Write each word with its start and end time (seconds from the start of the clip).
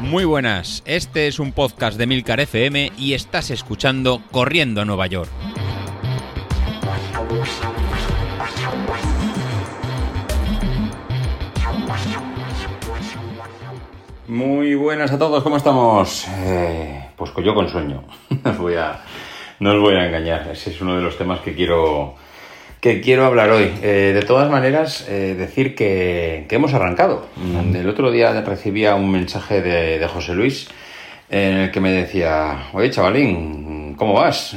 Muy 0.00 0.24
buenas, 0.24 0.82
este 0.86 1.26
es 1.26 1.38
un 1.40 1.52
podcast 1.52 1.98
de 1.98 2.06
Milcar 2.06 2.40
FM 2.40 2.92
y 2.96 3.14
estás 3.14 3.50
escuchando 3.50 4.22
Corriendo 4.30 4.80
a 4.80 4.84
Nueva 4.84 5.06
York. 5.08 5.28
Muy 14.28 14.74
buenas 14.74 15.12
a 15.12 15.18
todos, 15.18 15.42
¿cómo 15.42 15.56
estamos? 15.56 16.26
Eh, 16.28 17.10
pues 17.16 17.32
yo 17.44 17.54
con 17.54 17.68
sueño, 17.68 18.04
voy 18.58 18.74
a, 18.74 19.02
no 19.60 19.72
os 19.72 19.80
voy 19.80 19.94
a 19.94 20.06
engañar, 20.06 20.48
ese 20.52 20.70
es 20.70 20.80
uno 20.80 20.96
de 20.96 21.02
los 21.02 21.16
temas 21.16 21.40
que 21.40 21.54
quiero, 21.54 22.14
que 22.80 23.00
quiero 23.00 23.24
hablar 23.24 23.50
hoy. 23.50 23.72
Eh, 23.82 24.12
de 24.14 24.22
todas 24.22 24.50
maneras, 24.50 25.06
eh, 25.08 25.34
decir 25.36 25.74
que, 25.74 26.46
que, 26.48 26.56
hemos 26.56 26.74
arrancado. 26.74 27.26
El 27.74 27.88
otro 27.88 28.10
día 28.10 28.40
recibía 28.42 28.94
un 28.94 29.10
mensaje 29.10 29.62
de, 29.62 29.98
de, 29.98 30.08
José 30.08 30.34
Luis 30.34 30.68
en 31.28 31.56
el 31.56 31.70
que 31.70 31.80
me 31.80 31.90
decía, 31.90 32.68
oye 32.72 32.90
chavalín, 32.90 33.94
¿cómo 33.96 34.14
vas? 34.14 34.56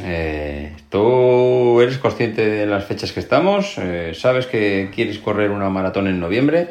¿Tú 0.89 1.81
eres 1.81 1.97
consciente 1.97 2.47
de 2.47 2.65
las 2.67 2.85
fechas 2.85 3.11
que 3.11 3.19
estamos? 3.19 3.75
¿Sabes 4.13 4.45
que 4.45 4.91
quieres 4.93 5.17
correr 5.17 5.49
una 5.49 5.69
maratón 5.69 6.07
en 6.07 6.19
noviembre? 6.19 6.67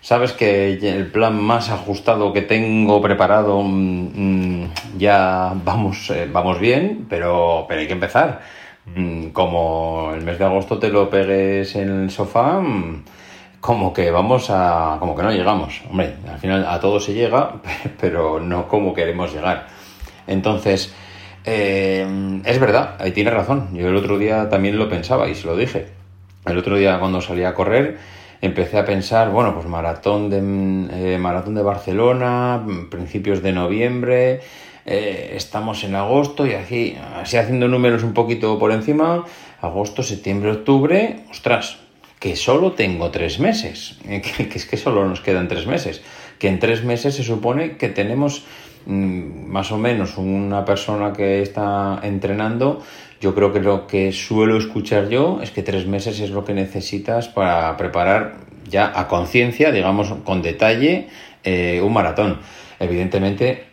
Sabes 0.00 0.32
que 0.32 0.72
el 0.74 1.06
plan 1.08 1.36
más 1.42 1.70
ajustado 1.70 2.32
que 2.32 2.42
tengo 2.42 3.02
preparado 3.02 3.62
mm, 3.62 4.64
ya 4.96 5.52
vamos, 5.64 6.10
eh, 6.10 6.28
vamos 6.32 6.60
bien, 6.60 7.06
pero, 7.08 7.66
pero 7.68 7.80
hay 7.80 7.86
que 7.86 7.94
empezar. 7.94 8.40
Mm, 8.96 9.28
como 9.28 10.12
el 10.14 10.22
mes 10.22 10.38
de 10.38 10.44
agosto 10.44 10.78
te 10.78 10.88
lo 10.88 11.08
pegues 11.10 11.74
en 11.76 12.02
el 12.02 12.10
sofá, 12.10 12.60
mm, 12.60 13.04
como 13.60 13.92
que 13.92 14.10
vamos 14.10 14.50
a. 14.50 14.96
como 15.00 15.14
que 15.16 15.22
no 15.22 15.32
llegamos. 15.32 15.82
Hombre, 15.90 16.14
al 16.28 16.38
final 16.38 16.66
a 16.66 16.80
todo 16.80 17.00
se 17.00 17.14
llega, 17.14 17.54
pero 18.00 18.40
no 18.40 18.68
como 18.68 18.94
queremos 18.94 19.32
llegar. 19.32 19.66
Entonces, 20.26 20.94
eh, 21.44 22.40
es 22.44 22.58
verdad, 22.60 22.96
ahí 22.98 23.12
tiene 23.12 23.30
razón. 23.30 23.70
Yo 23.74 23.88
el 23.88 23.96
otro 23.96 24.18
día 24.18 24.48
también 24.48 24.78
lo 24.78 24.88
pensaba 24.88 25.28
y 25.28 25.34
se 25.34 25.46
lo 25.46 25.56
dije. 25.56 25.88
El 26.46 26.58
otro 26.58 26.76
día 26.76 26.98
cuando 26.98 27.20
salí 27.20 27.44
a 27.44 27.54
correr 27.54 27.98
empecé 28.40 28.78
a 28.78 28.84
pensar, 28.84 29.30
bueno, 29.30 29.54
pues 29.54 29.66
maratón 29.66 30.30
de, 30.30 30.38
eh, 30.38 31.18
maratón 31.18 31.54
de 31.54 31.62
Barcelona, 31.62 32.64
principios 32.90 33.42
de 33.42 33.52
noviembre, 33.52 34.40
eh, 34.90 35.34
estamos 35.36 35.84
en 35.84 35.94
agosto 35.94 36.46
y 36.46 36.54
así, 36.54 36.96
así 37.20 37.36
haciendo 37.36 37.68
números 37.68 38.02
un 38.02 38.14
poquito 38.14 38.58
por 38.58 38.72
encima, 38.72 39.24
agosto, 39.60 40.02
septiembre, 40.02 40.52
octubre, 40.52 41.20
ostras, 41.30 41.76
que 42.18 42.36
solo 42.36 42.72
tengo 42.72 43.10
tres 43.10 43.38
meses, 43.38 43.98
que, 44.04 44.48
es 44.54 44.64
que 44.64 44.76
solo 44.78 45.06
nos 45.06 45.20
quedan 45.20 45.46
tres 45.46 45.66
meses, 45.66 46.02
que 46.38 46.48
en 46.48 46.58
tres 46.58 46.84
meses 46.84 47.14
se 47.14 47.22
supone 47.22 47.76
que 47.76 47.88
tenemos 47.88 48.44
mm, 48.86 49.46
más 49.46 49.70
o 49.72 49.76
menos 49.76 50.16
una 50.16 50.64
persona 50.64 51.12
que 51.12 51.42
está 51.42 52.00
entrenando 52.02 52.82
yo 53.20 53.34
creo 53.34 53.52
que 53.52 53.60
lo 53.60 53.86
que 53.88 54.12
suelo 54.12 54.56
escuchar 54.58 55.08
yo 55.08 55.40
es 55.42 55.50
que 55.50 55.62
tres 55.62 55.86
meses 55.86 56.20
es 56.20 56.30
lo 56.30 56.44
que 56.44 56.54
necesitas 56.54 57.26
para 57.28 57.76
preparar 57.76 58.36
ya 58.68 58.92
a 58.94 59.08
conciencia, 59.08 59.72
digamos, 59.72 60.12
con 60.24 60.40
detalle, 60.40 61.08
eh, 61.42 61.80
un 61.82 61.92
maratón. 61.92 62.38
Evidentemente, 62.78 63.64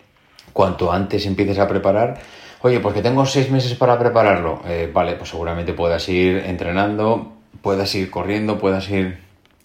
cuanto 0.55 0.89
antes 0.89 1.25
empieces 1.25 1.59
a 1.59 1.67
preparar, 1.67 2.17
oye, 2.61 2.79
pues 2.79 2.95
que 2.95 3.01
tengo 3.01 3.25
seis 3.25 3.51
meses 3.51 3.75
para 3.75 3.99
prepararlo, 3.99 4.61
eh, 4.65 4.89
vale, 4.91 5.15
pues 5.15 5.29
seguramente 5.31 5.73
puedas 5.73 6.07
ir 6.07 6.37
entrenando, 6.45 7.33
puedas 7.61 7.93
ir 7.93 8.09
corriendo, 8.09 8.57
puedas 8.57 8.89
ir 8.89 9.17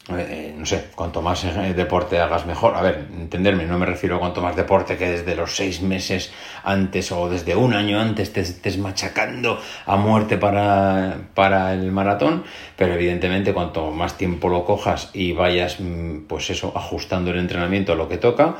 eh, 0.09 0.53
no 0.59 0.67
sé, 0.67 0.87
cuanto 0.97 1.23
más 1.23 1.45
eh, 1.45 1.75
deporte 1.75 2.19
hagas 2.19 2.45
mejor. 2.45 2.75
A 2.75 2.83
ver, 2.83 3.07
entenderme, 3.17 3.67
no 3.67 3.79
me 3.79 3.87
refiero 3.87 4.17
a 4.17 4.19
cuanto 4.19 4.43
más 4.43 4.57
deporte 4.57 4.97
que 4.97 5.09
desde 5.09 5.37
los 5.37 5.55
seis 5.55 5.81
meses 5.81 6.33
antes 6.65 7.13
o 7.13 7.29
desde 7.29 7.55
un 7.55 7.73
año 7.73 8.01
antes 8.01 8.33
te 8.33 8.41
estés 8.41 8.79
machacando 8.79 9.61
a 9.87 9.97
muerte 9.97 10.39
para, 10.39 11.19
para 11.35 11.73
el 11.73 11.93
maratón, 11.93 12.43
pero 12.77 12.95
evidentemente 12.95 13.55
cuanto 13.55 13.93
más 13.93 14.17
tiempo 14.17 14.49
lo 14.49 14.65
cojas 14.65 15.11
y 15.13 15.33
vayas, 15.33 15.79
mm, 15.79 16.27
pues 16.27 16.51
eso, 16.51 16.73
ajustando 16.75 17.31
el 17.31 17.39
entrenamiento 17.39 17.93
a 17.93 17.95
lo 17.95 18.09
que 18.09 18.17
toca, 18.17 18.57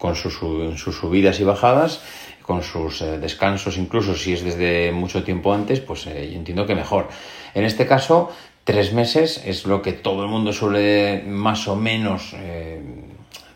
con 0.00 0.16
sus, 0.16 0.34
subidas 0.34 1.38
y 1.38 1.44
bajadas, 1.44 2.02
con 2.42 2.64
sus 2.64 3.02
eh, 3.02 3.18
descansos, 3.18 3.76
incluso 3.76 4.16
si 4.16 4.32
es 4.32 4.42
desde 4.42 4.90
mucho 4.90 5.22
tiempo 5.22 5.54
antes, 5.54 5.78
pues 5.78 6.06
yo 6.06 6.10
entiendo 6.10 6.66
que 6.66 6.74
mejor. 6.74 7.08
En 7.54 7.64
este 7.64 7.86
caso, 7.86 8.30
Tres 8.64 8.92
meses 8.92 9.42
es 9.44 9.66
lo 9.66 9.80
que 9.80 9.92
todo 9.92 10.22
el 10.22 10.28
mundo 10.28 10.52
suele 10.52 11.24
más 11.26 11.66
o 11.68 11.76
menos... 11.76 12.34
Eh, 12.36 12.80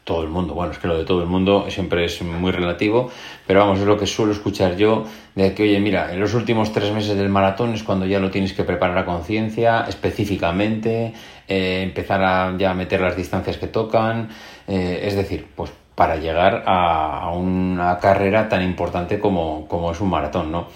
todo 0.03 0.23
el 0.23 0.29
mundo, 0.29 0.53
bueno, 0.53 0.73
es 0.73 0.79
que 0.79 0.87
lo 0.87 0.99
de 0.99 1.07
todo 1.07 1.23
el 1.23 1.29
mundo 1.29 1.65
siempre 1.71 2.05
es 2.05 2.21
muy 2.21 2.53
relativo, 2.53 3.11
pero 3.47 3.61
vamos, 3.61 3.79
es 3.79 3.87
lo 3.87 3.97
que 3.97 4.07
suelo 4.07 4.33
escuchar 4.33 4.77
yo, 4.77 5.07
de 5.35 5.55
que, 5.55 5.63
oye, 5.63 5.81
mira, 5.81 6.13
en 6.13 6.21
los 6.21 6.35
últimos 6.35 6.73
tres 6.73 6.93
meses 6.93 7.17
del 7.17 7.31
maratón 7.31 7.73
es 7.73 7.83
cuando 7.83 8.05
ya 8.05 8.21
lo 8.21 8.31
tienes 8.31 8.53
que 8.53 8.65
preparar 8.65 8.99
a 8.99 9.07
conciencia, 9.07 9.87
específicamente, 9.89 11.15
eh, 11.49 11.81
empezar 11.83 12.23
a 12.23 12.55
ya 12.59 12.75
meter 12.75 13.01
las 13.01 13.17
distancias 13.17 13.57
que 13.57 13.67
tocan, 13.67 14.29
eh, 14.69 15.05
es 15.05 15.17
decir, 15.17 15.47
pues 15.57 15.73
para 15.95 16.17
llegar 16.17 16.65
a, 16.67 17.31
una 17.33 17.99
carrera 17.99 18.49
tan 18.49 18.63
importante 18.63 19.19
como, 19.19 19.67
como 19.69 19.93
es 19.93 20.01
un 20.01 20.11
maratón, 20.11 20.51
¿no? 20.51 20.67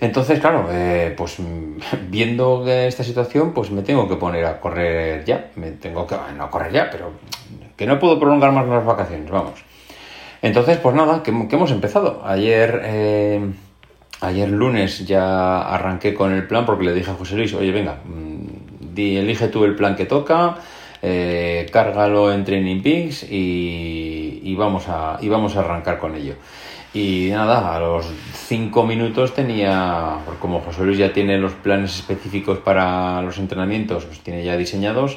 Entonces, 0.00 0.40
claro, 0.40 0.68
eh, 0.72 1.14
pues 1.16 1.36
viendo 2.08 2.66
esta 2.66 3.04
situación, 3.04 3.52
pues 3.52 3.70
me 3.70 3.82
tengo 3.82 4.08
que 4.08 4.16
poner 4.16 4.44
a 4.46 4.60
correr 4.60 5.24
ya. 5.24 5.50
Me 5.56 5.70
tengo 5.72 6.06
que, 6.06 6.16
no 6.36 6.44
a 6.44 6.50
correr 6.50 6.72
ya, 6.72 6.90
pero 6.90 7.12
que 7.76 7.86
no 7.86 7.98
puedo 7.98 8.18
prolongar 8.18 8.52
más 8.52 8.66
las 8.66 8.84
vacaciones, 8.84 9.30
vamos. 9.30 9.64
Entonces, 10.42 10.78
pues 10.78 10.96
nada, 10.96 11.22
que, 11.22 11.30
hemos 11.30 11.70
empezado. 11.70 12.20
Ayer, 12.24 12.80
eh, 12.84 13.52
ayer 14.20 14.48
lunes 14.48 15.06
ya 15.06 15.60
arranqué 15.62 16.14
con 16.14 16.32
el 16.32 16.48
plan 16.48 16.66
porque 16.66 16.84
le 16.84 16.94
dije 16.94 17.12
a 17.12 17.14
José 17.14 17.36
Luis, 17.36 17.54
oye, 17.54 17.70
venga, 17.70 18.00
mm, 18.04 18.94
di, 18.94 19.16
elige 19.16 19.46
tú 19.48 19.64
el 19.64 19.76
plan 19.76 19.94
que 19.94 20.04
toca, 20.04 20.56
eh, 21.02 21.66
cárgalo 21.72 22.32
en 22.32 22.44
Training 22.44 22.80
Peaks 22.80 23.24
y, 23.24 24.40
y, 24.42 24.54
vamos 24.54 24.84
a, 24.88 25.18
y 25.20 25.28
vamos 25.28 25.56
a 25.56 25.60
arrancar 25.60 25.98
con 25.98 26.14
ello. 26.14 26.36
Y 26.94 27.30
nada, 27.30 27.74
a 27.74 27.80
los 27.80 28.06
cinco 28.34 28.84
minutos 28.84 29.34
tenía, 29.34 30.18
como 30.40 30.60
José 30.60 30.84
Luis 30.84 30.98
ya 30.98 31.12
tiene 31.12 31.38
los 31.38 31.52
planes 31.52 31.96
específicos 31.96 32.58
para 32.58 33.22
los 33.22 33.38
entrenamientos, 33.38 34.06
los 34.06 34.20
tiene 34.20 34.44
ya 34.44 34.56
diseñados, 34.56 35.16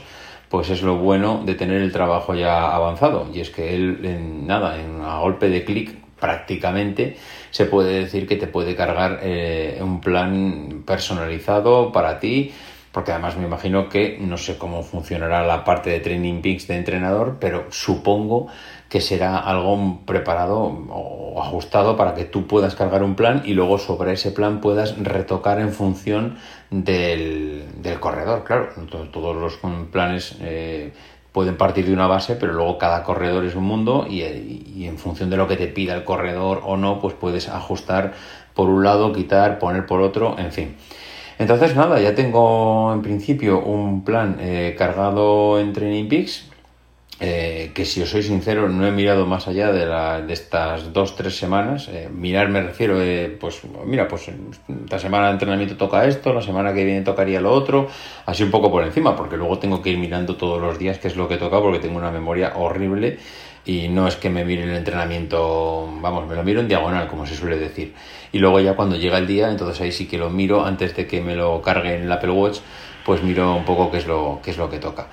pues 0.50 0.69
es 0.69 0.81
lo 0.81 0.95
bueno 0.95 1.44
de 1.45 1.53
tener 1.56 1.81
el 1.81 1.91
trabajo 1.91 2.34
ya 2.34 2.74
avanzado. 2.74 3.28
Y 3.34 3.41
es 3.41 3.50
que 3.50 3.75
él, 3.75 4.00
en, 4.03 4.47
nada, 4.47 4.79
en 4.79 5.01
a 5.01 5.19
golpe 5.19 5.50
de 5.50 5.66
clic, 5.66 5.95
prácticamente 6.18 7.18
se 7.51 7.66
puede 7.66 8.00
decir 8.00 8.25
que 8.25 8.38
te 8.38 8.47
puede 8.47 8.75
cargar 8.75 9.19
eh, 9.22 9.78
un 9.81 10.00
plan 10.00 10.84
personalizado 10.85 11.91
para 11.91 12.19
ti 12.19 12.53
porque 12.95 13.11
además 13.11 13.35
me 13.35 13.44
imagino 13.44 13.89
que 13.89 14.17
no 14.22 14.38
sé 14.38 14.57
cómo 14.57 14.81
funcionará 14.81 15.45
la 15.45 15.66
parte 15.66 15.89
de 15.89 16.00
training 16.00 16.41
peaks 16.41 16.66
de 16.69 16.78
entrenador, 16.78 17.35
pero 17.41 17.66
supongo 17.69 18.47
que 18.88 19.01
será 19.01 19.38
algo 19.38 20.00
preparado 20.06 20.59
o 20.61 21.44
ajustado 21.44 21.97
para 21.97 22.16
que 22.16 22.23
tú 22.23 22.47
puedas 22.47 22.73
cargar 22.73 23.03
un 23.03 23.16
plan 23.16 23.41
y 23.44 23.53
luego 23.53 23.79
sobre 23.79 24.13
ese 24.13 24.31
plan 24.31 24.61
puedas 24.61 24.97
retocar 24.97 25.59
en 25.59 25.73
función 25.73 26.38
del, 26.72 27.66
corredor. 28.00 28.45
Claro, 28.45 28.69
todos 29.12 29.35
los 29.35 29.59
planes 29.91 30.38
eh, 30.39 30.94
pueden 31.33 31.57
partir 31.57 31.88
de 31.88 31.91
una 31.91 32.07
base, 32.07 32.38
pero 32.38 32.53
luego 32.53 32.77
cada 32.77 33.03
corredor 33.03 33.44
es 33.44 33.56
un 33.56 33.66
mundo 33.66 34.07
y, 34.09 34.22
y 34.22 34.85
en 34.88 34.97
función 34.97 35.29
de 35.29 35.35
lo 35.35 35.50
que 35.50 35.57
te 35.57 35.67
pida 35.67 35.95
el 35.95 36.06
corredor 36.06 36.62
o 36.63 36.77
no, 36.77 37.01
pues 37.01 37.13
puedes 37.13 37.50
ajustar 37.50 38.13
por 38.53 38.69
un 38.69 38.85
lado, 38.85 39.12
quitar, 39.12 39.59
poner 39.59 39.85
por 39.85 40.00
otro, 40.00 40.39
en 40.39 40.53
fin. 40.53 40.77
Entonces, 41.38 41.75
nada, 41.75 42.00
ya 42.00 42.16
tengo 42.16 42.94
en 42.94 43.01
principio 43.01 43.59
un 43.59 44.06
plan 44.06 44.38
eh, 44.40 44.75
cargado 44.78 45.59
en 45.59 45.73
Training 45.73 46.07
Peaks, 46.07 46.50
eh, 47.19 47.72
que 47.73 47.85
si 47.85 48.01
os 48.01 48.09
soy 48.09 48.23
sincero 48.23 48.68
no 48.68 48.86
he 48.86 48.92
mirado 48.92 49.25
más 49.25 49.48
allá 49.48 49.71
de, 49.71 49.86
la, 49.86 50.21
de 50.21 50.33
estas 50.33 50.94
dos, 50.94 51.15
tres 51.15 51.38
semanas. 51.38 51.89
Eh, 51.89 52.10
mirar 52.10 52.48
me 52.50 52.62
refiero, 52.62 52.98
pues 53.39 53.62
mira, 53.86 54.07
pues 54.07 54.30
esta 54.83 55.00
semana 55.00 55.27
de 55.27 55.33
entrenamiento 55.33 55.75
toca 55.75 56.06
esto, 56.06 56.33
la 56.33 56.42
semana 56.42 56.74
que 56.74 56.86
viene 56.86 57.01
tocaría 57.01 57.42
lo 57.42 57.51
otro, 57.51 57.89
así 58.25 58.44
un 58.44 58.51
poco 58.51 58.71
por 58.71 58.83
encima, 58.83 59.15
porque 59.15 59.36
luego 59.36 59.60
tengo 59.60 59.81
que 59.81 59.89
ir 59.89 59.98
mirando 59.98 60.38
todos 60.38 60.62
los 60.62 60.80
días 60.80 61.00
qué 61.00 61.10
es 61.10 61.18
lo 61.18 61.27
que 61.27 61.38
toca, 61.38 61.60
porque 61.60 61.80
tengo 61.80 61.98
una 61.98 62.12
memoria 62.12 62.54
horrible 62.56 63.18
y 63.65 63.88
no 63.88 64.07
es 64.07 64.15
que 64.15 64.29
me 64.29 64.45
mire 64.45 64.63
el 64.63 64.75
entrenamiento, 64.75 65.89
vamos, 66.01 66.27
me 66.27 66.35
lo 66.35 66.44
miro 66.44 66.59
en 66.59 66.67
diagonal, 66.67 67.07
como 67.07 67.25
se 67.25 67.35
suele 67.35 67.57
decir. 67.57 67.94
Y 68.31 68.39
luego 68.39 68.59
ya 68.59 68.75
cuando 68.75 68.95
llega 68.95 69.17
el 69.17 69.27
día, 69.27 69.50
entonces 69.50 69.81
ahí 69.81 69.91
sí 69.91 70.07
que 70.07 70.17
lo 70.17 70.29
miro 70.29 70.63
antes 70.63 70.95
de 70.95 71.07
que 71.07 71.21
me 71.21 71.35
lo 71.35 71.62
cargue 71.62 71.95
en 71.95 72.03
el 72.03 72.12
Apple 72.12 72.31
Watch, 72.31 72.59
pues 73.06 73.23
miro 73.23 73.56
un 73.56 73.65
poco 73.65 73.89
qué 73.91 73.97
es 73.97 74.07
lo, 74.07 74.39
qué 74.44 74.51
es 74.51 74.57
lo 74.57 74.69
que 74.69 74.77
toca. 74.77 75.07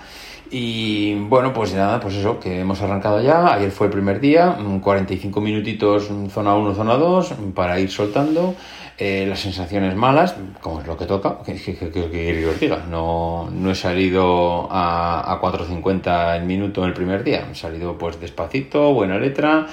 Y 0.50 1.14
bueno, 1.14 1.54
pues 1.54 1.72
nada, 1.72 1.98
pues 1.98 2.14
eso, 2.14 2.38
que 2.38 2.60
hemos 2.60 2.82
arrancado 2.82 3.22
ya. 3.22 3.54
Ayer 3.54 3.70
fue 3.70 3.86
el 3.86 3.92
primer 3.92 4.20
día, 4.20 4.54
45 4.82 5.40
minutitos 5.40 6.10
zona 6.30 6.54
1, 6.54 6.74
zona 6.74 6.94
2, 6.98 7.34
para 7.54 7.80
ir 7.80 7.90
soltando. 7.90 8.54
Eh, 8.98 9.24
las 9.26 9.40
sensaciones 9.40 9.96
malas, 9.96 10.36
como 10.60 10.80
es 10.80 10.86
lo 10.86 10.96
que 10.96 11.06
toca, 11.06 11.38
que, 11.44 11.54
que, 11.54 11.74
que, 11.74 11.90
que 11.90 12.54
diga, 12.60 12.84
no, 12.88 13.48
no 13.50 13.70
he 13.70 13.74
salido 13.74 14.68
a, 14.70 15.32
a 15.32 15.40
4.50 15.40 16.36
el 16.36 16.44
minuto 16.44 16.84
el 16.84 16.92
primer 16.92 17.24
día, 17.24 17.48
he 17.50 17.54
salido 17.54 17.96
pues 17.96 18.20
despacito, 18.20 18.92
buena 18.92 19.18
letra, 19.18 19.66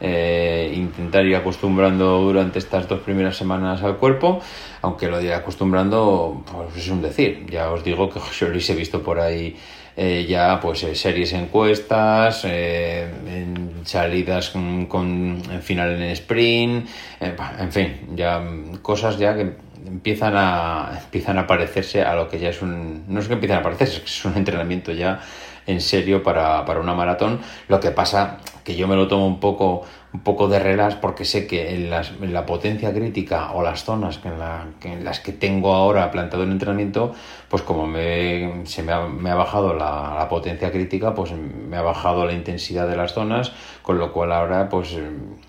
eh, 0.00 0.72
intentar 0.74 1.24
ir 1.24 1.36
acostumbrando 1.36 2.20
durante 2.20 2.58
estas 2.58 2.88
dos 2.88 3.00
primeras 3.00 3.36
semanas 3.36 3.82
al 3.82 3.96
cuerpo, 3.96 4.40
aunque 4.82 5.08
lo 5.08 5.18
de 5.18 5.32
acostumbrando 5.32 6.42
pues 6.50 6.76
es 6.76 6.90
un 6.90 7.00
decir, 7.00 7.46
ya 7.48 7.70
os 7.70 7.84
digo 7.84 8.10
que 8.10 8.18
yo 8.38 8.48
lo 8.48 8.58
he 8.58 8.74
visto 8.74 9.02
por 9.02 9.20
ahí 9.20 9.56
eh, 9.96 10.26
ya 10.28 10.60
pues 10.60 10.82
eh, 10.82 10.94
series 10.94 11.32
encuestas, 11.32 12.44
eh, 12.44 13.08
en 13.26 13.82
salidas 13.84 14.50
con, 14.50 14.86
con, 14.86 15.42
en 15.50 15.62
final 15.62 15.94
en 15.94 16.02
sprint, 16.10 16.88
eh, 17.20 17.36
en 17.58 17.72
fin, 17.72 18.00
ya 18.14 18.42
cosas 18.82 19.18
ya 19.18 19.34
que 19.34 19.52
empiezan 19.86 20.34
a 20.36 20.98
empiezan 21.04 21.38
a 21.38 21.46
parecerse 21.46 22.02
a 22.02 22.14
lo 22.14 22.28
que 22.28 22.38
ya 22.38 22.48
es 22.48 22.62
un 22.62 23.04
no 23.06 23.20
es 23.20 23.28
que 23.28 23.34
empiezan 23.34 23.58
a 23.58 23.62
parecerse, 23.62 23.96
es 23.96 24.00
que 24.00 24.06
es 24.06 24.24
un 24.24 24.36
entrenamiento 24.36 24.92
ya 24.92 25.20
en 25.66 25.80
serio 25.80 26.22
para, 26.22 26.64
para 26.64 26.80
una 26.80 26.94
maratón. 26.94 27.40
Lo 27.68 27.80
que 27.80 27.90
pasa 27.90 28.38
que 28.64 28.76
yo 28.76 28.88
me 28.88 28.96
lo 28.96 29.08
tomo 29.08 29.26
un 29.26 29.40
poco 29.40 29.86
un 30.14 30.20
poco 30.20 30.46
de 30.46 30.60
relax 30.60 30.94
porque 30.94 31.24
sé 31.24 31.48
que 31.48 31.74
en, 31.74 31.90
las, 31.90 32.12
en 32.22 32.32
la 32.32 32.46
potencia 32.46 32.94
crítica 32.94 33.50
o 33.52 33.62
las 33.62 33.82
zonas 33.82 34.18
que 34.18 34.28
en, 34.28 34.38
la, 34.38 34.68
que 34.80 34.92
en, 34.92 35.04
las 35.04 35.18
que 35.18 35.32
tengo 35.32 35.74
ahora 35.74 36.12
plantado 36.12 36.44
el 36.44 36.52
entrenamiento, 36.52 37.12
pues 37.48 37.62
como 37.62 37.88
me, 37.88 38.64
se 38.64 38.84
me 38.84 38.92
ha, 38.92 39.34
bajado 39.34 39.74
la, 39.74 40.14
la, 40.16 40.28
potencia 40.28 40.70
crítica, 40.70 41.14
pues 41.14 41.32
me 41.32 41.76
ha 41.76 41.82
bajado 41.82 42.24
la 42.26 42.32
intensidad 42.32 42.88
de 42.88 42.96
las 42.96 43.12
zonas, 43.12 43.50
con 43.82 43.98
lo 43.98 44.12
cual 44.12 44.30
ahora, 44.30 44.68
pues 44.68 44.96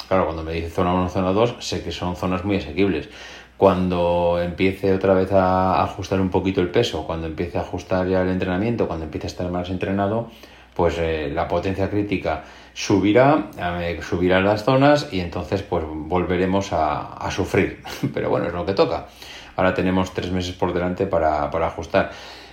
claro, 0.08 0.26
cuando 0.26 0.42
me 0.42 0.54
dice 0.54 0.72
zona 0.72 0.96
1, 0.96 1.10
zona 1.10 1.32
2, 1.32 1.58
sé 1.60 1.84
que 1.84 1.92
son 1.92 2.16
zonas 2.16 2.44
muy 2.44 2.58
asequibles. 2.58 3.08
Cuando 3.58 4.40
empiece 4.42 4.94
otra 4.94 5.14
vez 5.14 5.32
a 5.32 5.84
ajustar 5.84 6.20
un 6.20 6.30
poquito 6.30 6.60
el 6.60 6.70
peso, 6.70 7.06
cuando 7.06 7.28
empiece 7.28 7.60
a 7.60 7.62
ajustar 7.62 8.08
ya 8.08 8.24
el 8.24 8.30
entrenamiento, 8.30 8.88
cuando 8.88 9.06
empiece 9.06 9.28
a 9.28 9.30
estar 9.30 9.50
más 9.52 9.70
entrenado, 9.70 10.32
pues 10.76 10.98
eh, 10.98 11.32
la 11.34 11.48
potencia 11.48 11.90
crítica 11.90 12.44
subirá, 12.76 13.50
subirá 14.08 14.42
las 14.42 14.66
zonas 14.66 15.08
y 15.12 15.22
entonces 15.22 15.64
pues 15.64 15.86
volveremos 15.88 16.74
a, 16.74 17.14
a, 17.14 17.32
sufrir. 17.32 17.82
Pero 18.14 18.30
bueno, 18.30 18.48
es 18.48 18.54
lo 18.54 18.66
que 18.66 18.74
toca. 18.74 19.08
Ahora 19.56 19.74
tenemos 19.74 20.14
tres 20.14 20.30
meses 20.32 20.54
por 20.54 20.74
delante 20.74 21.08
para, 21.08 21.50
para 21.50 21.68
ajustar. 21.68 22.12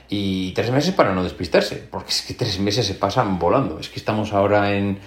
Y 0.09 0.53
tres 0.53 0.71
meses 0.71 0.95
para 0.95 1.13
no 1.13 1.25
despistarse, 1.25 1.89
porque 1.91 2.11
es 2.11 2.23
que 2.23 2.35
tres 2.35 2.61
meses 2.61 2.87
se 2.87 2.95
pasan 2.95 3.39
volando. 3.39 3.81
Es 3.81 3.89
que 3.89 3.99
estamos 3.99 4.33
ahora 4.33 4.73
en 4.73 4.99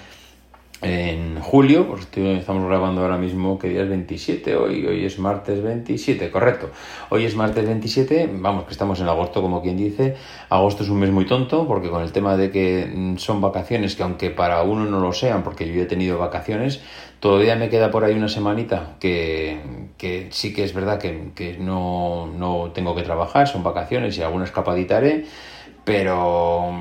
en 0.85 1.41
julio, 1.41 1.87
pues 1.87 2.07
estamos 2.15 2.67
grabando 2.67 3.01
ahora 3.01 3.17
mismo, 3.17 3.57
que 3.57 3.69
día 3.69 3.81
es 3.81 3.89
27, 3.89 4.55
hoy, 4.55 4.85
hoy 4.85 5.03
es 5.03 5.17
martes 5.17 5.63
27, 5.63 6.29
correcto. 6.29 6.69
Hoy 7.09 7.25
es 7.25 7.35
martes 7.35 7.65
27, 7.65 8.29
vamos, 8.31 8.65
que 8.65 8.71
estamos 8.71 8.99
en 8.99 9.07
agosto, 9.07 9.41
como 9.41 9.63
quien 9.63 9.77
dice. 9.77 10.15
Agosto 10.47 10.83
es 10.83 10.89
un 10.89 10.99
mes 10.99 11.09
muy 11.09 11.25
tonto, 11.25 11.67
porque 11.67 11.89
con 11.89 12.03
el 12.03 12.11
tema 12.11 12.37
de 12.37 12.51
que 12.51 13.15
son 13.17 13.41
vacaciones, 13.41 13.95
que 13.95 14.03
aunque 14.03 14.29
para 14.29 14.61
uno 14.61 14.85
no 14.85 14.99
lo 14.99 15.11
sean, 15.11 15.41
porque 15.41 15.67
yo 15.67 15.81
he 15.81 15.85
tenido 15.85 16.19
vacaciones, 16.19 16.81
todavía 17.19 17.55
me 17.55 17.69
queda 17.69 17.89
por 17.89 18.03
ahí 18.03 18.13
una 18.13 18.29
semanita 18.29 18.97
que, 18.99 19.57
sí 20.29 20.53
que 20.53 20.63
es 20.63 20.73
verdad 20.75 20.99
que, 20.99 21.57
no, 21.59 22.27
no 22.27 22.71
tengo 22.75 22.93
que 22.93 23.01
trabajar, 23.01 23.47
son 23.47 23.63
vacaciones 23.63 24.15
y 24.19 24.21
alguna 24.21 24.45
escapadita 24.45 25.01
pero 25.83 26.71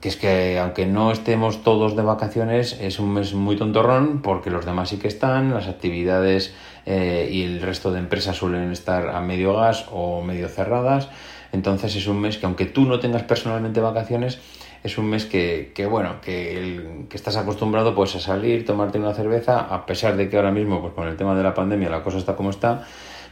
que 0.00 0.08
es 0.08 0.16
que 0.16 0.58
aunque 0.58 0.86
no 0.86 1.12
estemos 1.12 1.62
todos 1.62 1.94
de 1.94 2.02
vacaciones, 2.02 2.78
es 2.80 2.98
un 2.98 3.12
mes 3.12 3.34
muy 3.34 3.56
tontorrón 3.56 4.22
porque 4.22 4.50
los 4.50 4.64
demás 4.64 4.88
sí 4.88 4.96
que 4.96 5.08
están, 5.08 5.52
las 5.52 5.68
actividades 5.68 6.54
eh, 6.86 7.28
y 7.30 7.42
el 7.42 7.60
resto 7.60 7.92
de 7.92 7.98
empresas 7.98 8.36
suelen 8.36 8.72
estar 8.72 9.08
a 9.08 9.20
medio 9.20 9.54
gas 9.54 9.86
o 9.92 10.22
medio 10.22 10.48
cerradas, 10.48 11.08
entonces 11.52 11.94
es 11.96 12.06
un 12.06 12.20
mes 12.20 12.38
que 12.38 12.46
aunque 12.46 12.64
tú 12.64 12.86
no 12.86 12.98
tengas 12.98 13.24
personalmente 13.24 13.80
vacaciones, 13.80 14.38
es 14.82 14.96
un 14.96 15.10
mes 15.10 15.26
que, 15.26 15.72
que 15.74 15.84
bueno, 15.84 16.22
que, 16.22 16.56
el, 16.56 17.06
que 17.10 17.16
estás 17.16 17.36
acostumbrado 17.36 17.94
pues 17.94 18.16
a 18.16 18.20
salir, 18.20 18.64
tomarte 18.64 18.98
una 18.98 19.12
cerveza, 19.12 19.60
a 19.60 19.84
pesar 19.84 20.16
de 20.16 20.30
que 20.30 20.36
ahora 20.36 20.50
mismo 20.50 20.80
pues 20.80 20.94
con 20.94 21.06
el 21.08 21.16
tema 21.16 21.34
de 21.34 21.42
la 21.42 21.52
pandemia 21.52 21.90
la 21.90 22.02
cosa 22.02 22.16
está 22.16 22.36
como 22.36 22.48
está, 22.48 22.86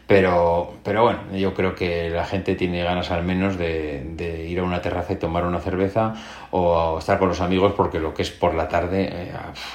pero, 0.09 0.79
pero 0.83 1.03
bueno, 1.03 1.21
yo 1.37 1.53
creo 1.53 1.75
que 1.75 2.09
la 2.09 2.25
gente 2.25 2.55
tiene 2.55 2.83
ganas 2.83 3.11
al 3.11 3.25
menos 3.25 3.59
de, 3.59 4.47
ir 4.49 4.59
a 4.59 4.63
una 4.63 4.81
terraza 4.81 5.13
y 5.13 5.17
tomar 5.17 5.45
una 5.45 5.61
cerveza 5.61 6.15
o 6.51 6.99
estar 6.99 7.19
con 7.19 7.29
los 7.29 7.43
amigos 7.43 7.75
porque 7.77 8.01
lo 8.01 8.15
que 8.15 8.23
es 8.23 8.31
por 8.31 8.55
la 8.55 8.69
tarde, 8.69 9.11
eh, 9.13 9.33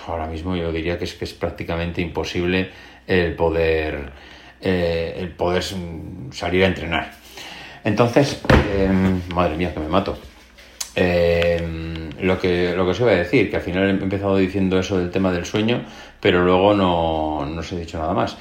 ahora 0.08 0.26
mismo 0.26 0.56
yo 0.56 0.72
diría 0.72 0.98
que 0.98 1.04
es, 1.04 1.14
que 1.14 1.26
es 1.26 1.34
prácticamente 1.34 2.02
imposible 2.02 2.72
el 3.06 3.36
poder, 3.36 4.12
eh, 4.60 5.18
el 5.20 5.30
poder 5.30 5.64
salir 6.32 6.64
a 6.64 6.68
entrenar. 6.68 7.12
Entonces, 7.84 8.42
eh, 8.50 8.90
madre 9.36 9.56
mía, 9.56 9.72
que 9.72 9.82
me 9.82 9.88
mato. 9.88 10.18
Eh, 10.96 11.83
lo, 12.24 12.40
que, 12.40 12.74
lo 12.76 12.86
que 12.86 12.92
os 12.92 13.00
iba 13.00 13.12
a 13.12 13.16
decir, 13.16 13.50
que 13.50 13.58
al 13.58 13.62
final 13.62 13.88
he 13.88 13.90
empezado 13.90 14.38
diciendo 14.38 14.80
eso 14.80 14.98
del 14.98 15.12
tema 15.12 15.32
del 15.32 15.46
sueño, 15.46 15.84
pero 16.20 16.44
luego 16.44 16.74
no, 16.74 17.46
no 17.46 17.60
os 17.60 17.72
he 17.72 17.80
dicho 17.80 17.98
nada 17.98 18.14
más 18.14 18.38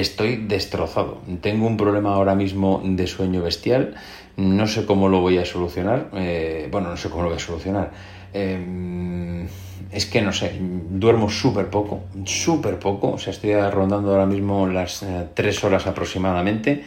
estoy 0.00 0.36
destrozado. 0.36 1.22
Tengo 1.40 1.66
un 1.66 1.76
problema 1.76 2.14
ahora 2.14 2.34
mismo 2.34 2.82
de 2.84 3.06
sueño 3.06 3.42
bestial. 3.42 3.94
No 4.36 4.66
sé 4.66 4.84
cómo 4.84 5.08
lo 5.08 5.20
voy 5.20 5.38
a 5.38 5.44
solucionar. 5.44 6.10
Eh, 6.14 6.68
bueno, 6.70 6.90
no 6.90 6.96
sé 6.96 7.08
cómo 7.08 7.22
lo 7.22 7.28
voy 7.30 7.38
a 7.38 7.40
solucionar. 7.40 7.90
Eh, 8.32 9.46
es 9.90 10.06
que 10.06 10.20
no 10.20 10.32
sé, 10.32 10.58
duermo 10.60 11.30
súper 11.30 11.70
poco, 11.70 12.04
súper 12.24 12.78
poco. 12.78 13.12
O 13.12 13.18
sea, 13.18 13.32
estoy 13.32 13.54
rondando 13.70 14.10
ahora 14.10 14.26
mismo 14.26 14.66
las 14.66 15.02
eh, 15.02 15.28
tres 15.34 15.62
horas 15.64 15.86
aproximadamente. 15.86 16.84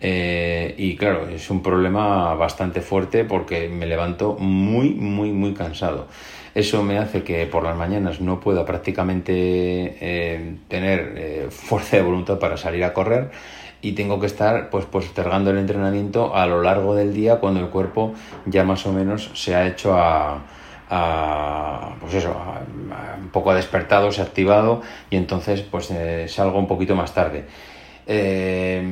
Eh, 0.00 0.74
y 0.78 0.96
claro, 0.96 1.28
es 1.28 1.50
un 1.50 1.62
problema 1.62 2.34
bastante 2.34 2.80
fuerte 2.80 3.24
porque 3.24 3.68
me 3.68 3.86
levanto 3.86 4.36
muy, 4.38 4.90
muy, 4.90 5.32
muy 5.32 5.54
cansado. 5.54 6.06
Eso 6.54 6.82
me 6.82 6.98
hace 6.98 7.22
que 7.22 7.46
por 7.46 7.62
las 7.62 7.76
mañanas 7.76 8.20
no 8.20 8.40
pueda 8.40 8.64
prácticamente 8.64 9.32
eh, 9.32 10.56
tener 10.68 11.14
eh, 11.16 11.46
fuerza 11.50 11.96
de 11.96 12.02
voluntad 12.02 12.38
para 12.38 12.56
salir 12.56 12.82
a 12.84 12.92
correr 12.92 13.30
y 13.82 13.92
tengo 13.92 14.20
que 14.20 14.26
estar 14.26 14.68
pues 14.70 14.84
postergando 14.84 15.50
el 15.50 15.58
entrenamiento 15.58 16.34
a 16.34 16.46
lo 16.46 16.62
largo 16.62 16.94
del 16.94 17.14
día 17.14 17.36
cuando 17.36 17.60
el 17.60 17.68
cuerpo 17.68 18.12
ya 18.46 18.64
más 18.64 18.84
o 18.86 18.92
menos 18.92 19.30
se 19.34 19.54
ha 19.54 19.66
hecho 19.66 19.94
a, 19.94 20.42
a 20.90 21.94
pues 22.00 22.14
eso, 22.14 22.34
un 23.20 23.28
poco 23.28 23.54
despertado, 23.54 24.10
se 24.12 24.20
ha 24.20 24.24
activado 24.24 24.82
y 25.08 25.16
entonces 25.16 25.62
pues 25.62 25.90
eh, 25.92 26.26
salgo 26.28 26.58
un 26.58 26.66
poquito 26.66 26.94
más 26.96 27.14
tarde. 27.14 27.44
Eh, 28.12 28.82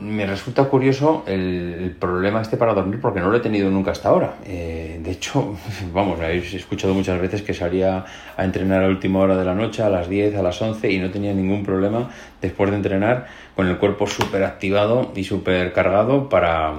me 0.00 0.24
resulta 0.24 0.66
curioso 0.66 1.24
el, 1.26 1.96
problema 1.98 2.40
este 2.40 2.56
para 2.56 2.74
dormir 2.74 3.00
porque 3.00 3.18
no 3.18 3.28
lo 3.28 3.36
he 3.36 3.40
tenido 3.40 3.68
nunca 3.70 3.90
hasta 3.90 4.08
ahora. 4.08 4.36
Eh, 4.46 5.00
de 5.02 5.10
hecho, 5.10 5.56
vamos, 5.92 6.16
me 6.16 6.26
habéis 6.26 6.54
escuchado 6.54 6.94
muchas 6.94 7.20
veces 7.20 7.42
que 7.42 7.54
salía 7.54 8.04
a 8.36 8.44
entrenar 8.44 8.84
a 8.84 8.86
última 8.86 9.18
hora 9.18 9.36
de 9.36 9.44
la 9.44 9.56
noche, 9.56 9.82
a 9.82 9.90
las 9.90 10.08
10, 10.08 10.36
a 10.36 10.42
las 10.42 10.62
11 10.62 10.92
y 10.92 10.98
no 11.00 11.10
tenía 11.10 11.34
ningún 11.34 11.64
problema 11.64 12.08
después 12.40 12.70
de 12.70 12.76
entrenar 12.76 13.26
con 13.56 13.66
el 13.66 13.78
cuerpo 13.78 14.06
súper 14.06 14.44
activado 14.44 15.10
y 15.16 15.24
súper 15.24 15.72
cargado 15.72 16.28
para, 16.28 16.74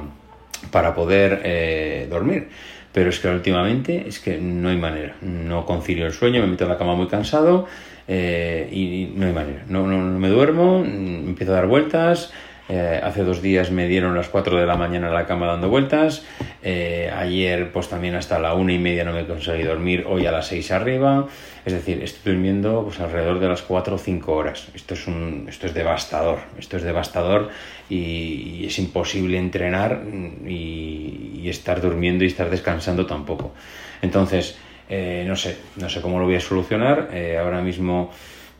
para 0.71 0.95
poder 0.95 1.41
eh, 1.43 2.07
dormir. 2.09 2.47
Pero 2.93 3.09
es 3.09 3.19
que 3.19 3.27
últimamente 3.27 4.05
es 4.07 4.19
que 4.19 4.37
no 4.39 4.69
hay 4.69 4.77
manera. 4.77 5.15
No 5.21 5.65
concilio 5.65 6.05
el 6.05 6.13
sueño, 6.13 6.41
me 6.41 6.47
meto 6.47 6.63
en 6.63 6.69
la 6.69 6.77
cama 6.77 6.95
muy 6.95 7.07
cansado 7.07 7.67
eh, 8.07 8.67
y 8.71 9.11
no 9.15 9.27
hay 9.27 9.33
manera. 9.33 9.63
No, 9.67 9.85
no, 9.85 10.01
no, 10.01 10.19
me 10.19 10.29
duermo, 10.29 10.83
empiezo 10.83 11.51
a 11.51 11.55
dar 11.55 11.67
vueltas. 11.67 12.33
Eh, 12.69 13.01
hace 13.03 13.23
dos 13.23 13.41
días 13.41 13.71
me 13.71 13.87
dieron 13.87 14.15
las 14.15 14.29
4 14.29 14.57
de 14.57 14.65
la 14.67 14.75
mañana 14.75 15.09
a 15.09 15.11
la 15.11 15.25
cama 15.25 15.47
dando 15.47 15.69
vueltas. 15.69 16.23
Eh, 16.61 17.11
ayer, 17.15 17.71
pues 17.71 17.89
también 17.89 18.13
hasta 18.15 18.37
la 18.37 18.53
una 18.53 18.73
y 18.73 18.77
media 18.77 19.03
no 19.03 19.11
me 19.11 19.25
conseguí 19.25 19.63
dormir. 19.63 20.05
Hoy 20.07 20.27
a 20.27 20.31
las 20.31 20.47
6 20.47 20.71
arriba. 20.71 21.27
Es 21.65 21.73
decir, 21.73 22.01
estoy 22.03 22.33
durmiendo 22.33 22.83
pues, 22.83 22.99
alrededor 22.99 23.39
de 23.39 23.49
las 23.49 23.63
4 23.63 23.95
o 23.95 23.97
5 23.97 24.31
horas. 24.31 24.67
Esto 24.75 24.93
es, 24.93 25.07
un, 25.07 25.47
esto 25.49 25.65
es 25.65 25.73
devastador. 25.73 26.39
Esto 26.59 26.77
es 26.77 26.83
devastador 26.83 27.49
y, 27.89 28.65
es 28.67 28.77
imposible 28.77 29.39
entrenar 29.39 30.03
y, 30.45 31.41
y 31.41 31.49
estar 31.49 31.81
durmiendo 31.81 32.23
y 32.23 32.27
estar 32.27 32.51
descansando 32.51 33.07
tampoco. 33.07 33.51
Entonces, 34.01 34.57
eh, 34.89 35.23
no 35.27 35.35
sé, 35.35 35.55
no 35.75 35.87
sé 35.87 36.01
cómo 36.01 36.19
lo 36.19 36.25
voy 36.25 36.35
a 36.35 36.41
solucionar. 36.41 37.09
Eh, 37.13 37.37
ahora 37.37 37.61
mismo 37.61 38.11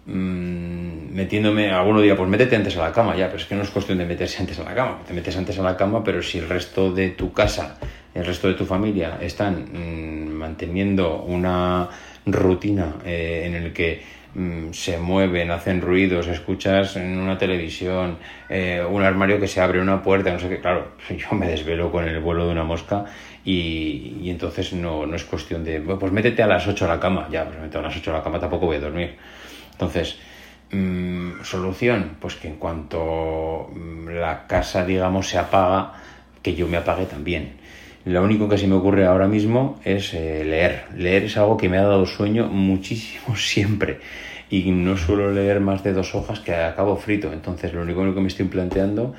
mmm, 0.05 1.13
metiéndome, 1.13 1.71
alguno 1.71 2.01
dirá, 2.01 2.15
pues 2.15 2.29
métete 2.29 2.55
antes 2.55 2.77
a 2.77 2.83
la 2.83 2.91
cama, 2.91 3.15
ya, 3.15 3.27
pero 3.27 3.37
es 3.37 3.45
que 3.45 3.55
no 3.55 3.63
es 3.63 3.69
cuestión 3.69 3.97
de 3.97 4.05
meterse 4.05 4.39
antes 4.39 4.59
a 4.59 4.63
la 4.63 4.73
cama. 4.73 4.99
Te 5.07 5.13
metes 5.13 5.35
antes 5.37 5.57
a 5.59 5.63
la 5.63 5.75
cama, 5.75 6.03
pero 6.03 6.21
si 6.21 6.37
el 6.39 6.49
resto 6.49 6.91
de 6.91 7.09
tu 7.09 7.33
casa, 7.33 7.77
el 8.13 8.25
resto 8.25 8.47
de 8.47 8.53
tu 8.55 8.65
familia 8.65 9.17
están 9.21 9.69
mmm, 9.71 10.31
manteniendo 10.31 11.23
una 11.23 11.89
rutina 12.25 12.95
eh, 13.05 13.43
en 13.45 13.55
el 13.55 13.73
que 13.73 14.01
mmm, 14.33 14.71
se 14.71 14.97
mueven, 14.97 15.51
hacen 15.51 15.81
ruidos, 15.81 16.27
escuchas 16.27 16.95
en 16.95 17.17
una 17.17 17.37
televisión, 17.37 18.17
eh, 18.49 18.83
un 18.87 19.03
armario 19.03 19.39
que 19.39 19.47
se 19.47 19.61
abre, 19.61 19.81
una 19.81 20.01
puerta, 20.01 20.31
no 20.31 20.39
sé 20.39 20.49
qué, 20.49 20.59
claro, 20.59 20.93
yo 21.09 21.35
me 21.35 21.47
desvelo 21.47 21.91
con 21.91 22.07
el 22.07 22.19
vuelo 22.19 22.45
de 22.45 22.51
una 22.51 22.63
mosca 22.63 23.05
y, 23.43 24.29
entonces 24.29 24.73
no, 24.73 25.05
no 25.05 25.15
es 25.15 25.23
cuestión 25.23 25.63
de, 25.63 25.79
pues 25.81 26.11
métete 26.11 26.43
a 26.43 26.47
las 26.47 26.67
8 26.67 26.85
a 26.85 26.87
la 26.87 26.99
cama, 26.99 27.27
ya, 27.31 27.45
pues 27.45 27.57
me 27.57 27.63
meto 27.63 27.79
a 27.79 27.81
las 27.81 27.95
8 27.95 28.11
a 28.11 28.17
la 28.17 28.23
cama, 28.23 28.39
tampoco 28.39 28.67
voy 28.67 28.77
a 28.77 28.81
dormir. 28.81 29.15
Entonces, 29.79 30.17
Mm, 30.71 31.41
solución, 31.43 32.17
pues 32.19 32.35
que 32.35 32.47
en 32.47 32.57
cuanto 32.57 33.71
mm, 33.73 34.09
la 34.09 34.45
casa, 34.45 34.85
digamos, 34.85 35.27
se 35.27 35.39
apaga, 35.39 35.93
que 36.43 36.53
yo 36.55 36.67
me 36.67 36.77
apague 36.77 37.05
también. 37.05 37.53
Lo 38.05 38.23
único 38.23 38.47
que 38.47 38.57
se 38.57 38.67
me 38.67 38.75
ocurre 38.75 39.05
ahora 39.05 39.27
mismo 39.27 39.79
es 39.83 40.13
eh, 40.13 40.43
leer. 40.45 40.85
Leer 40.95 41.23
es 41.23 41.37
algo 41.37 41.57
que 41.57 41.69
me 41.69 41.77
ha 41.77 41.83
dado 41.83 42.05
sueño 42.05 42.47
muchísimo 42.47 43.35
siempre. 43.35 43.99
Y 44.51 44.71
no 44.71 44.97
suelo 44.97 45.31
leer 45.31 45.59
más 45.59 45.83
de 45.83 45.93
dos 45.93 46.15
hojas 46.15 46.39
que 46.39 46.53
acabo 46.53 46.95
frito. 46.97 47.33
Entonces 47.33 47.73
lo 47.73 47.81
único 47.81 48.13
que 48.13 48.21
me 48.21 48.27
estoy 48.27 48.45
planteando 48.45 49.15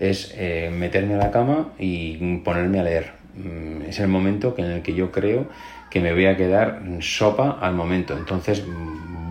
es 0.00 0.34
eh, 0.36 0.70
meterme 0.74 1.14
a 1.14 1.18
la 1.18 1.30
cama 1.30 1.72
y 1.78 2.38
ponerme 2.38 2.80
a 2.80 2.82
leer. 2.82 3.12
Mm, 3.36 3.82
es 3.88 4.00
el 4.00 4.08
momento 4.08 4.54
en 4.58 4.66
el 4.66 4.82
que 4.82 4.94
yo 4.94 5.12
creo 5.12 5.48
que 5.90 6.00
me 6.00 6.12
voy 6.12 6.26
a 6.26 6.36
quedar 6.36 6.82
sopa 7.00 7.58
al 7.60 7.74
momento. 7.74 8.16
Entonces 8.16 8.64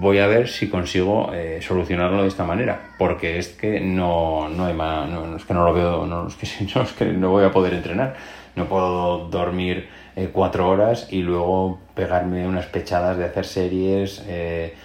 voy 0.04 0.20
a 0.20 0.28
ver 0.28 0.48
si 0.48 0.70
consigo 0.70 1.32
eh, 1.34 1.60
solucionarlo 1.62 2.22
de 2.22 2.28
esta 2.28 2.44
manera, 2.44 2.92
porque 3.00 3.40
es 3.40 3.48
que 3.48 3.80
no, 3.80 4.50
no 4.50 4.66
hay 4.66 4.74
más, 4.76 5.10
no, 5.10 5.36
es 5.36 5.46
que 5.46 5.54
no 5.56 5.66
lo 5.66 5.74
veo, 5.74 6.06
no 6.06 6.28
es 6.28 6.36
que, 6.36 6.48
no, 6.76 6.84
es 6.84 6.92
que 6.92 7.06
no 7.06 7.32
voy 7.32 7.46
a 7.46 7.52
poder 7.52 7.74
entrenar, 7.74 8.16
no 8.56 8.68
puedo 8.68 9.30
dormir 9.30 9.90
eh, 10.16 10.30
cuatro 10.32 10.70
horas 10.70 11.08
y 11.10 11.22
luego 11.22 11.80
pegarme 11.96 12.48
unas 12.48 12.68
pechadas 12.68 13.18
de 13.18 13.26
hacer 13.26 13.46
series, 13.46 14.24
eh, 14.28 14.76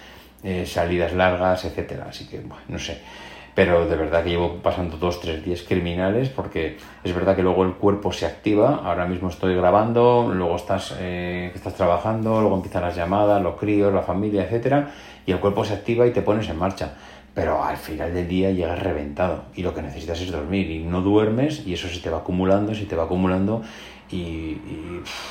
salidas 0.65 1.13
largas, 1.13 1.65
etcétera, 1.65 2.07
así 2.09 2.25
que 2.25 2.39
bueno, 2.39 2.63
no 2.69 2.79
sé 2.79 2.99
pero 3.59 3.85
de 3.85 3.97
verdad 3.97 4.23
que 4.23 4.29
llevo 4.29 4.53
pasando 4.63 4.95
dos, 4.95 5.19
tres 5.19 5.43
días 5.43 5.63
criminales 5.63 6.29
porque 6.29 6.77
es 7.03 7.13
verdad 7.13 7.35
que 7.35 7.43
luego 7.43 7.65
el 7.65 7.73
cuerpo 7.73 8.13
se 8.13 8.25
activa, 8.25 8.83
ahora 8.85 9.05
mismo 9.05 9.27
estoy 9.27 9.53
grabando, 9.53 10.31
luego 10.33 10.55
estás, 10.55 10.95
eh, 10.97 11.51
estás 11.53 11.73
trabajando, 11.73 12.39
luego 12.39 12.55
empiezan 12.55 12.83
las 12.83 12.95
llamadas, 12.95 13.43
los 13.43 13.59
críos, 13.59 13.93
la 13.93 14.01
familia, 14.01 14.43
etcétera, 14.43 14.91
y 15.25 15.33
el 15.33 15.41
cuerpo 15.41 15.65
se 15.65 15.73
activa 15.73 16.07
y 16.07 16.11
te 16.11 16.21
pones 16.21 16.47
en 16.47 16.57
marcha. 16.57 16.93
Pero 17.33 17.61
al 17.61 17.75
final 17.75 18.13
del 18.13 18.29
día 18.29 18.49
llegas 18.51 18.81
reventado 18.81 19.43
y 19.53 19.61
lo 19.61 19.73
que 19.73 19.81
necesitas 19.81 20.21
es 20.21 20.31
dormir 20.31 20.71
y 20.71 20.85
no 20.85 21.01
duermes 21.01 21.67
y 21.67 21.73
eso 21.73 21.89
se 21.89 21.99
te 21.99 22.09
va 22.09 22.19
acumulando, 22.19 22.73
se 22.73 22.85
te 22.85 22.95
va 22.95 23.03
acumulando 23.03 23.61
y, 24.09 24.55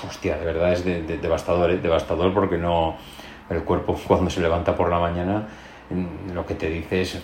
hostia, 0.07 0.37
de 0.37 0.45
verdad 0.45 0.75
es 0.75 0.85
devastador, 0.85 1.71
¿eh? 1.71 1.79
devastador 1.79 2.35
porque 2.35 2.59
no, 2.59 2.95
el 3.49 3.65
cuerpo 3.65 3.99
cuando 4.07 4.29
se 4.29 4.43
levanta 4.43 4.77
por 4.77 4.91
la 4.91 4.99
mañana 4.99 5.49
lo 6.35 6.45
que 6.45 6.55
te 6.55 6.69
dice 6.69 7.03
es, 7.03 7.19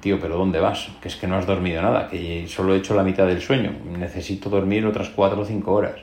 tío, 0.00 0.20
pero 0.20 0.36
¿dónde 0.36 0.60
vas? 0.60 0.90
Que 1.00 1.08
es 1.08 1.16
que 1.16 1.26
no 1.26 1.36
has 1.36 1.46
dormido 1.46 1.80
nada, 1.80 2.08
que 2.08 2.46
solo 2.48 2.74
he 2.74 2.78
hecho 2.78 2.94
la 2.94 3.02
mitad 3.02 3.26
del 3.26 3.40
sueño, 3.40 3.72
necesito 3.98 4.50
dormir 4.50 4.84
otras 4.86 5.08
cuatro 5.10 5.42
o 5.42 5.44
cinco 5.44 5.72
horas. 5.72 5.96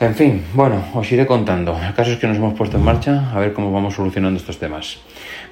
En 0.00 0.14
fin, 0.14 0.44
bueno, 0.54 0.80
os 0.94 1.10
iré 1.10 1.26
contando. 1.26 1.76
El 1.76 1.92
caso 1.92 2.12
es 2.12 2.18
que 2.18 2.28
nos 2.28 2.36
hemos 2.36 2.54
puesto 2.54 2.76
en 2.76 2.84
marcha 2.84 3.32
a 3.34 3.40
ver 3.40 3.52
cómo 3.52 3.72
vamos 3.72 3.94
solucionando 3.94 4.38
estos 4.38 4.58
temas. 4.58 4.98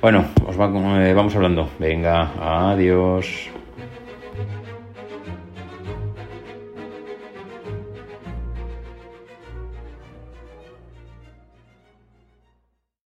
Bueno, 0.01 0.25
os 0.47 0.55
eh, 0.55 1.13
vamos 1.15 1.35
hablando. 1.35 1.69
Venga, 1.81 2.31
adiós. 2.71 3.51